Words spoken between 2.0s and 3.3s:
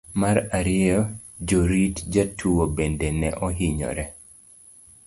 jotuwo bende ne